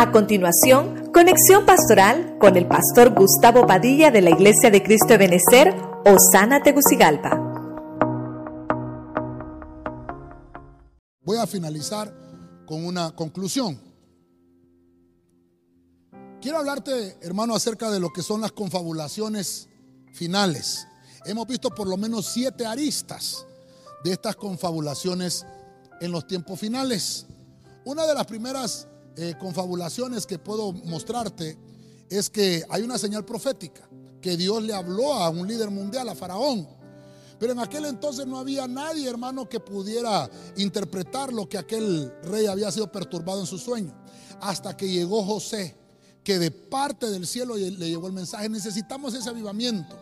A 0.00 0.12
continuación, 0.12 1.12
conexión 1.12 1.66
pastoral 1.66 2.38
con 2.40 2.56
el 2.56 2.66
pastor 2.66 3.12
Gustavo 3.14 3.66
Padilla 3.66 4.10
de 4.10 4.22
la 4.22 4.30
Iglesia 4.30 4.70
de 4.70 4.82
Cristo 4.82 5.08
de 5.08 5.18
Benecer, 5.18 5.74
Osana 6.06 6.62
Tegucigalpa. 6.62 7.38
Voy 11.20 11.36
a 11.36 11.46
finalizar 11.46 12.10
con 12.64 12.82
una 12.86 13.14
conclusión. 13.14 13.78
Quiero 16.40 16.56
hablarte, 16.56 17.18
hermano, 17.20 17.54
acerca 17.54 17.90
de 17.90 18.00
lo 18.00 18.10
que 18.10 18.22
son 18.22 18.40
las 18.40 18.52
confabulaciones 18.52 19.68
finales. 20.14 20.88
Hemos 21.26 21.46
visto 21.46 21.68
por 21.68 21.86
lo 21.86 21.98
menos 21.98 22.24
siete 22.24 22.64
aristas 22.64 23.44
de 24.02 24.12
estas 24.12 24.34
confabulaciones 24.34 25.44
en 26.00 26.10
los 26.10 26.26
tiempos 26.26 26.58
finales. 26.58 27.26
Una 27.84 28.06
de 28.06 28.14
las 28.14 28.24
primeras 28.24 28.86
eh, 29.20 29.36
confabulaciones 29.38 30.26
que 30.26 30.38
puedo 30.38 30.72
mostrarte 30.72 31.58
es 32.08 32.30
que 32.30 32.64
hay 32.70 32.82
una 32.82 32.96
señal 32.96 33.22
profética, 33.26 33.86
que 34.22 34.34
Dios 34.34 34.62
le 34.62 34.72
habló 34.72 35.12
a 35.12 35.28
un 35.28 35.46
líder 35.46 35.70
mundial, 35.70 36.08
a 36.08 36.14
Faraón. 36.14 36.66
Pero 37.38 37.52
en 37.52 37.58
aquel 37.58 37.84
entonces 37.84 38.26
no 38.26 38.38
había 38.38 38.66
nadie, 38.66 39.06
hermano, 39.06 39.46
que 39.46 39.60
pudiera 39.60 40.30
interpretar 40.56 41.34
lo 41.34 41.46
que 41.50 41.58
aquel 41.58 42.10
rey 42.22 42.46
había 42.46 42.72
sido 42.72 42.90
perturbado 42.90 43.40
en 43.40 43.46
su 43.46 43.58
sueño. 43.58 43.94
Hasta 44.40 44.74
que 44.74 44.88
llegó 44.88 45.22
José, 45.22 45.76
que 46.24 46.38
de 46.38 46.50
parte 46.50 47.10
del 47.10 47.26
cielo 47.26 47.56
le 47.56 47.90
llegó 47.90 48.06
el 48.06 48.14
mensaje. 48.14 48.48
Necesitamos 48.48 49.12
ese 49.12 49.28
avivamiento, 49.28 49.98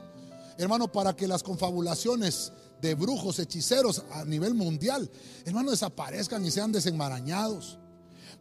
hermano, 0.58 0.92
para 0.92 1.16
que 1.16 1.26
las 1.26 1.42
confabulaciones 1.42 2.52
de 2.80 2.94
brujos, 2.94 3.40
hechiceros 3.40 4.04
a 4.12 4.24
nivel 4.24 4.54
mundial, 4.54 5.10
hermano, 5.44 5.72
desaparezcan 5.72 6.44
y 6.44 6.52
sean 6.52 6.70
desenmarañados. 6.70 7.80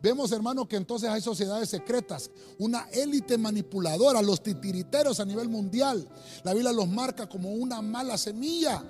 Vemos, 0.02 0.32
hermano, 0.32 0.68
que 0.68 0.76
entonces 0.76 1.10
hay 1.10 1.22
sociedades 1.22 1.70
secretas, 1.70 2.30
una 2.60 2.88
élite 2.92 3.38
manipuladora, 3.38 4.22
los 4.22 4.44
titiriteros 4.44 5.20
a 5.20 5.26
nivel 5.26 5.50
mundial. 5.50 6.08
La 6.44 6.54
Biblia 6.54 6.72
los 6.72 6.88
marca 6.88 7.28
como 7.28 7.52
una 7.52 7.82
mala 7.82 8.18
semilla. 8.18 8.84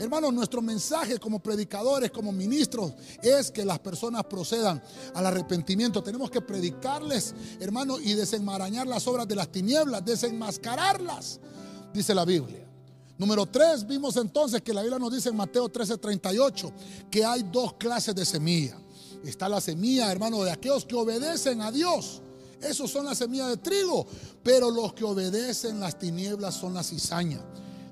Hermano, 0.00 0.32
nuestro 0.32 0.62
mensaje 0.62 1.18
como 1.18 1.40
predicadores, 1.40 2.10
como 2.10 2.32
ministros, 2.32 2.94
es 3.22 3.50
que 3.50 3.66
las 3.66 3.78
personas 3.80 4.24
procedan 4.24 4.82
al 5.14 5.26
arrepentimiento. 5.26 6.02
Tenemos 6.02 6.30
que 6.30 6.40
predicarles, 6.40 7.34
hermano, 7.60 8.00
y 8.00 8.14
desenmarañar 8.14 8.86
las 8.86 9.06
obras 9.06 9.28
de 9.28 9.36
las 9.36 9.52
tinieblas, 9.52 10.04
desenmascararlas, 10.04 11.38
dice 11.92 12.14
la 12.14 12.24
Biblia. 12.24 12.66
Número 13.18 13.46
tres, 13.46 13.86
vimos 13.86 14.16
entonces 14.16 14.62
que 14.62 14.74
la 14.74 14.80
Biblia 14.80 14.98
nos 14.98 15.12
dice 15.12 15.28
en 15.28 15.36
Mateo 15.36 15.70
13:38 15.70 16.72
que 17.10 17.24
hay 17.24 17.42
dos 17.44 17.74
clases 17.74 18.14
de 18.14 18.24
semilla. 18.24 18.76
Está 19.24 19.48
la 19.48 19.60
semilla, 19.60 20.12
hermano, 20.12 20.44
de 20.44 20.50
aquellos 20.50 20.84
que 20.84 20.94
obedecen 20.94 21.62
a 21.62 21.72
Dios. 21.72 22.22
Esos 22.60 22.90
son 22.90 23.06
las 23.06 23.18
semillas 23.18 23.48
de 23.48 23.56
trigo. 23.56 24.06
Pero 24.42 24.70
los 24.70 24.92
que 24.92 25.04
obedecen 25.04 25.80
las 25.80 25.98
tinieblas 25.98 26.54
son 26.54 26.74
la 26.74 26.82
cizaña. 26.82 27.40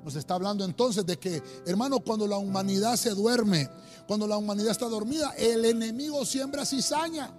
Nos 0.05 0.17
está 0.17 0.35
hablando 0.35 0.65
entonces 0.65 1.07
de 1.07 1.19
que, 1.19 1.43
hermano, 1.65 2.01
cuando 2.01 2.27
la 2.27 2.37
humanidad 2.37 2.97
se 2.97 3.11
duerme, 3.11 3.69
cuando 4.07 4.27
la 4.27 4.37
humanidad 4.37 4.73
está 4.73 4.89
dormida, 4.89 5.33
el 5.37 5.65
enemigo 5.65 6.25
siembra 6.27 6.67
cizaña. 6.67 7.33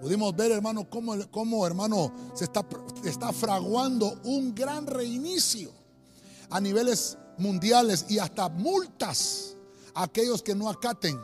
Pudimos 0.00 0.34
ver, 0.34 0.52
hermano, 0.52 0.88
cómo, 0.88 1.14
cómo 1.30 1.66
hermano, 1.66 2.12
se 2.34 2.44
está, 2.44 2.64
está 3.04 3.32
fraguando 3.32 4.18
un 4.24 4.54
gran 4.54 4.86
reinicio 4.86 5.72
a 6.48 6.60
niveles 6.60 7.18
mundiales 7.36 8.06
y 8.08 8.18
hasta 8.18 8.48
multas 8.48 9.56
a 9.94 10.04
aquellos 10.04 10.42
que 10.42 10.54
no 10.54 10.70
acaten 10.70 11.18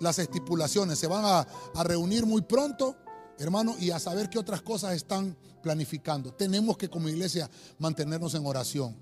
las 0.00 0.18
estipulaciones. 0.18 0.98
Se 0.98 1.06
van 1.06 1.24
a, 1.24 1.46
reunir 1.82 2.26
muy 2.26 2.42
pronto, 2.42 2.96
hermano, 3.38 3.76
y 3.78 3.90
a 3.90 3.98
saber 3.98 4.28
qué 4.28 4.38
otras 4.38 4.62
cosas 4.62 4.94
están 4.94 5.36
planificando. 5.62 6.32
Tenemos 6.32 6.76
que 6.76 6.88
como 6.88 7.08
iglesia 7.08 7.50
mantenernos 7.78 8.34
en 8.34 8.46
oración. 8.46 8.96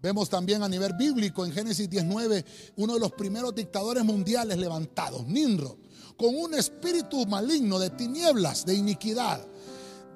Vemos 0.00 0.28
también 0.28 0.62
a 0.62 0.68
nivel 0.68 0.92
bíblico 0.94 1.44
en 1.44 1.52
Génesis 1.52 1.90
19 1.90 2.44
uno 2.76 2.94
de 2.94 3.00
los 3.00 3.12
primeros 3.12 3.54
dictadores 3.54 4.04
mundiales 4.04 4.56
levantados, 4.56 5.26
Nimrod, 5.26 5.76
con 6.16 6.36
un 6.36 6.54
espíritu 6.54 7.26
maligno 7.26 7.78
de 7.78 7.90
tinieblas, 7.90 8.64
de 8.64 8.74
iniquidad. 8.74 9.44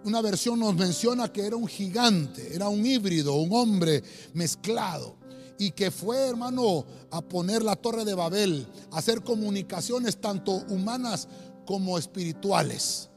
Una 0.05 0.21
versión 0.21 0.59
nos 0.61 0.75
menciona 0.75 1.33
que 1.33 1.47
era 1.47 1.57
un 1.57 1.67
gigante, 1.67 2.55
era 2.55 2.69
un 2.69 2.85
híbrido, 2.85 3.35
un 3.35 3.53
hombre 3.53 4.03
mezclado 4.35 5.22
y 5.63 5.71
que 5.71 5.93
fue, 5.93 6.19
hermano, 6.29 6.85
a 7.13 7.23
poner 7.23 7.63
la 7.63 7.77
torre 7.77 8.05
de 8.05 8.15
Babel, 8.15 8.67
a 8.91 8.99
hacer 8.99 9.23
comunicaciones 9.23 10.21
tanto 10.21 10.51
humanas 10.51 11.29
como 11.65 11.97
espirituales. 11.97 13.09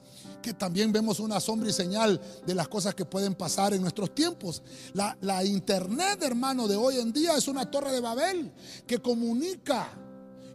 Que 0.44 0.54
también 0.54 0.92
vemos 0.92 1.20
una 1.20 1.40
sombra 1.40 1.72
y 1.72 1.74
señal 1.74 2.22
de 2.46 2.54
las 2.54 2.68
cosas 2.68 2.94
que 2.94 3.04
pueden 3.04 3.34
pasar 3.34 3.74
en 3.74 3.82
nuestros 3.82 4.14
tiempos. 4.14 4.62
La, 4.94 5.18
la 5.22 5.44
internet, 5.44 6.22
hermano, 6.22 6.68
de 6.68 6.76
hoy 6.76 7.00
en 7.00 7.12
día 7.12 7.36
es 7.36 7.48
una 7.48 7.72
torre 7.72 7.92
de 7.92 8.00
Babel 8.00 8.54
que 8.86 9.00
comunica. 9.00 9.90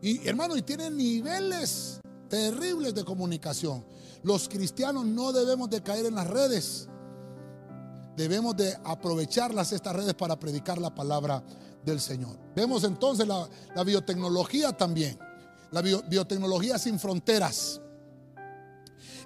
Y 0.01 0.25
hermano, 0.29 0.57
y 0.57 0.63
tiene 0.63 0.93
niveles 0.93 2.01
terribles 2.29 2.95
de 2.95 3.05
comunicación. 3.05 3.85
Los 4.23 4.49
cristianos 4.49 5.07
no 5.07 5.33
debemos 5.33 5.69
de 5.69 5.83
caer 5.83 6.07
en 6.07 6.15
las 6.15 6.29
redes. 6.29 6.87
Debemos 8.17 8.57
de 8.57 8.77
aprovecharlas 8.85 9.73
estas 9.73 9.97
redes 9.97 10.15
para 10.15 10.39
predicar 10.39 10.79
la 10.79 10.95
palabra 10.95 11.43
del 11.85 12.01
Señor. 12.01 12.39
Vemos 12.55 12.85
entonces 12.85 13.27
la, 13.27 13.49
biotecnología 13.85 14.73
también, 14.73 15.19
la 15.71 15.83
biotecnología 15.83 16.79
sin 16.79 16.99
fronteras. 16.99 17.81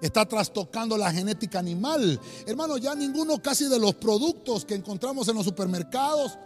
Está 0.01 0.27
trastocando 0.27 0.99
la 0.99 1.11
genética 1.13 1.59
animal. 1.59 2.21
Hermano, 2.47 2.77
ya 2.77 2.95
ninguno 2.95 3.41
casi 3.41 3.67
de 3.67 3.79
los 3.79 3.95
productos 3.95 4.65
que 4.65 4.75
encontramos 4.75 5.29
en 5.29 5.37
los 5.37 5.45
supermercados, 5.45 6.39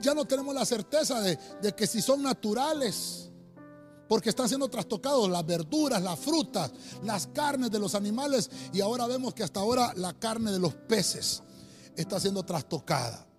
ya 0.00 0.14
no 0.14 0.24
tenemos 0.24 0.54
la 0.54 0.66
certeza 0.66 1.20
de, 1.20 1.38
de 1.62 1.74
que 1.74 1.86
si 1.86 2.02
son 2.02 2.22
naturales 2.22 3.30
porque 4.10 4.30
están 4.30 4.48
siendo 4.48 4.68
trastocados 4.68 5.30
las 5.30 5.46
verduras, 5.46 6.02
las 6.02 6.18
frutas, 6.18 6.72
las 7.04 7.28
carnes 7.28 7.70
de 7.70 7.78
los 7.78 7.94
animales 7.94 8.50
y 8.72 8.80
ahora 8.80 9.06
vemos 9.06 9.32
que 9.34 9.44
hasta 9.44 9.60
ahora 9.60 9.92
la 9.94 10.12
carne 10.14 10.50
de 10.50 10.58
los 10.58 10.74
peces 10.74 11.44
está 11.94 12.18
siendo 12.18 12.42
trastocada. 12.42 13.29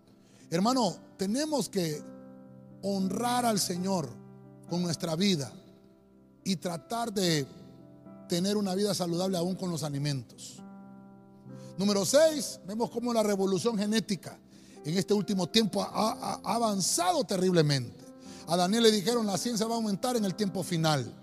Hermano, 0.52 0.98
tenemos 1.16 1.70
que 1.70 2.04
honrar 2.82 3.46
al 3.46 3.58
Señor 3.58 4.10
con 4.70 4.82
nuestra 4.82 5.16
vida 5.16 5.50
y 6.44 6.58
tratar 6.58 7.14
de 7.14 7.48
tener 8.28 8.58
una 8.58 8.76
vida 8.76 8.94
saludable 8.94 9.38
aún 9.38 9.56
con 9.56 9.72
los 9.72 9.82
alimentos. 9.84 10.62
Número 11.78 12.06
6, 12.06 12.60
vemos 12.68 12.92
cómo 12.92 13.14
la 13.14 13.24
revolución 13.24 13.78
genética 13.78 14.38
en 14.84 14.98
este 14.98 15.14
último 15.14 15.48
tiempo 15.48 15.82
ha, 15.84 16.42
avanzado 16.44 17.24
terriblemente. 17.24 18.04
A 18.48 18.58
Daniel 18.58 18.84
le 18.84 18.92
dijeron 18.92 19.26
la 19.26 19.38
ciencia 19.38 19.68
va 19.68 19.76
a 19.76 19.78
aumentar 19.78 20.18
en 20.18 20.26
el 20.26 20.36
tiempo 20.36 20.64
final. 20.64 21.14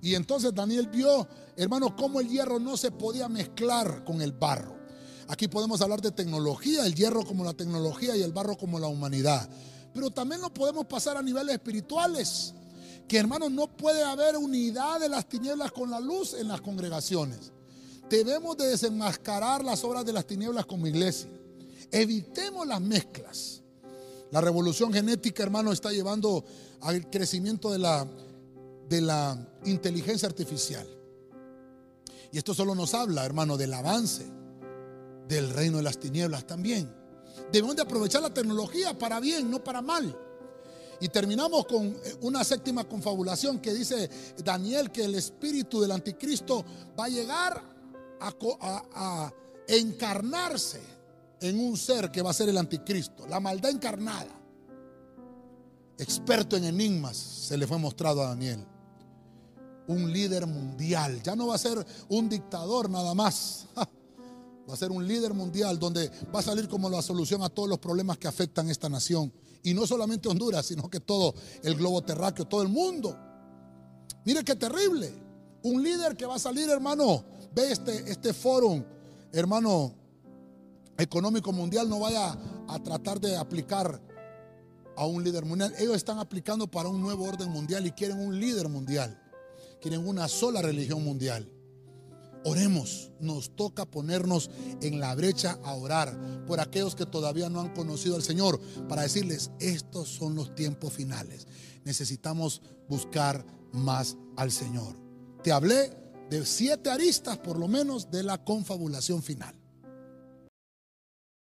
Y 0.00 0.14
entonces 0.14 0.54
Daniel 0.54 0.86
vio, 0.86 1.28
hermano, 1.54 1.94
cómo 1.94 2.18
el 2.18 2.28
hierro 2.30 2.58
no 2.58 2.78
se 2.78 2.90
podía 2.90 3.28
mezclar 3.28 4.04
con 4.04 4.22
el 4.22 4.32
barro. 4.32 4.79
Aquí 5.30 5.46
podemos 5.46 5.80
hablar 5.80 6.00
de 6.00 6.10
tecnología, 6.10 6.84
el 6.84 6.96
hierro 6.96 7.24
como 7.24 7.44
la 7.44 7.52
tecnología 7.52 8.16
y 8.16 8.22
el 8.22 8.32
barro 8.32 8.58
como 8.58 8.80
la 8.80 8.88
humanidad. 8.88 9.48
Pero 9.94 10.10
también 10.10 10.40
lo 10.40 10.52
podemos 10.52 10.86
pasar 10.86 11.16
a 11.16 11.22
niveles 11.22 11.54
espirituales. 11.54 12.52
Que 13.06 13.18
hermanos, 13.18 13.52
no 13.52 13.68
puede 13.68 14.02
haber 14.02 14.36
unidad 14.36 14.98
de 14.98 15.08
las 15.08 15.28
tinieblas 15.28 15.70
con 15.70 15.88
la 15.88 16.00
luz 16.00 16.34
en 16.34 16.48
las 16.48 16.60
congregaciones. 16.60 17.52
Debemos 18.08 18.56
de 18.56 18.66
desenmascarar 18.66 19.62
las 19.64 19.84
obras 19.84 20.04
de 20.04 20.12
las 20.12 20.26
tinieblas 20.26 20.66
como 20.66 20.88
iglesia. 20.88 21.30
Evitemos 21.92 22.66
las 22.66 22.80
mezclas. 22.80 23.62
La 24.32 24.40
revolución 24.40 24.92
genética, 24.92 25.44
hermano, 25.44 25.70
está 25.70 25.92
llevando 25.92 26.44
al 26.80 27.08
crecimiento 27.08 27.70
de 27.70 27.78
la, 27.78 28.04
de 28.88 29.00
la 29.00 29.38
inteligencia 29.64 30.26
artificial. 30.26 30.88
Y 32.32 32.38
esto 32.38 32.52
solo 32.52 32.74
nos 32.74 32.94
habla, 32.94 33.24
hermano, 33.24 33.56
del 33.56 33.72
avance 33.74 34.39
del 35.30 35.50
reino 35.50 35.76
de 35.76 35.84
las 35.84 35.98
tinieblas 35.98 36.44
también. 36.44 36.92
Debemos 37.52 37.76
de 37.76 37.82
aprovechar 37.82 38.20
la 38.20 38.34
tecnología 38.34 38.98
para 38.98 39.20
bien, 39.20 39.48
no 39.48 39.62
para 39.62 39.80
mal. 39.80 40.16
Y 41.00 41.08
terminamos 41.08 41.64
con 41.66 41.86
eh, 41.86 42.16
una 42.22 42.44
séptima 42.44 42.84
confabulación 42.84 43.60
que 43.60 43.72
dice 43.72 44.10
Daniel 44.44 44.90
que 44.90 45.04
el 45.04 45.14
espíritu 45.14 45.80
del 45.80 45.92
anticristo 45.92 46.64
va 46.98 47.04
a 47.04 47.08
llegar 47.08 47.62
a, 48.20 49.32
encarnarse 49.66 50.80
en 51.40 51.58
un 51.60 51.76
ser 51.76 52.10
que 52.10 52.22
va 52.22 52.30
a 52.30 52.34
ser 52.34 52.48
el 52.48 52.58
anticristo, 52.58 53.26
la 53.28 53.38
maldad 53.38 53.70
encarnada. 53.70 54.36
Experto 55.96 56.56
en 56.56 56.64
enigmas 56.64 57.16
se 57.16 57.56
le 57.56 57.68
fue 57.68 57.78
mostrado 57.78 58.22
a 58.22 58.30
Daniel. 58.30 58.66
Un 59.86 60.12
líder 60.12 60.46
mundial, 60.46 61.22
ya 61.22 61.36
no 61.36 61.46
va 61.46 61.54
a 61.54 61.58
ser 61.58 61.86
un 62.08 62.28
dictador 62.28 62.90
nada 62.90 63.14
más. 63.14 63.68
Va 64.70 64.74
a 64.74 64.76
ser 64.76 64.92
un 64.92 65.04
líder 65.04 65.34
mundial 65.34 65.80
donde 65.80 66.08
va 66.32 66.38
a 66.38 66.42
salir 66.42 66.68
como 66.68 66.88
la 66.88 67.02
solución 67.02 67.42
a 67.42 67.48
todos 67.48 67.68
los 67.68 67.80
problemas 67.80 68.18
que 68.18 68.28
afectan 68.28 68.70
esta 68.70 68.88
nación. 68.88 69.32
Y 69.64 69.74
no 69.74 69.84
solamente 69.84 70.28
Honduras, 70.28 70.66
sino 70.66 70.88
que 70.88 71.00
todo 71.00 71.34
el 71.64 71.74
globo 71.74 72.02
terráqueo, 72.02 72.46
todo 72.46 72.62
el 72.62 72.68
mundo. 72.68 73.18
Mire 74.24 74.44
qué 74.44 74.54
terrible. 74.54 75.12
Un 75.64 75.82
líder 75.82 76.16
que 76.16 76.24
va 76.24 76.36
a 76.36 76.38
salir, 76.38 76.70
hermano, 76.70 77.24
ve 77.52 77.72
este, 77.72 78.08
este 78.08 78.32
foro, 78.32 78.86
hermano, 79.32 79.92
económico 80.96 81.50
mundial, 81.50 81.88
no 81.88 81.98
vaya 81.98 82.38
a 82.68 82.78
tratar 82.80 83.20
de 83.20 83.36
aplicar 83.36 84.00
a 84.96 85.04
un 85.04 85.24
líder 85.24 85.44
mundial. 85.44 85.74
Ellos 85.78 85.96
están 85.96 86.20
aplicando 86.20 86.70
para 86.70 86.88
un 86.88 87.00
nuevo 87.00 87.24
orden 87.24 87.50
mundial 87.50 87.84
y 87.88 87.90
quieren 87.90 88.20
un 88.20 88.38
líder 88.38 88.68
mundial. 88.68 89.20
Quieren 89.80 90.06
una 90.06 90.28
sola 90.28 90.62
religión 90.62 91.02
mundial. 91.02 91.50
Oremos, 92.44 93.12
nos 93.20 93.54
toca 93.54 93.84
ponernos 93.84 94.50
en 94.80 94.98
la 94.98 95.14
brecha 95.14 95.58
a 95.62 95.74
orar 95.74 96.44
por 96.46 96.60
aquellos 96.60 96.94
que 96.94 97.04
todavía 97.04 97.50
no 97.50 97.60
han 97.60 97.74
conocido 97.74 98.16
al 98.16 98.22
Señor, 98.22 98.60
para 98.88 99.02
decirles, 99.02 99.50
estos 99.60 100.08
son 100.08 100.34
los 100.34 100.54
tiempos 100.54 100.92
finales. 100.92 101.46
Necesitamos 101.84 102.62
buscar 102.88 103.44
más 103.72 104.16
al 104.36 104.50
Señor. 104.50 104.96
Te 105.42 105.52
hablé 105.52 105.92
de 106.30 106.46
siete 106.46 106.90
aristas 106.90 107.38
por 107.38 107.58
lo 107.58 107.68
menos 107.68 108.10
de 108.10 108.22
la 108.22 108.42
confabulación 108.42 109.22
final. 109.22 109.59